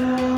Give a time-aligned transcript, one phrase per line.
[0.00, 0.29] Amen.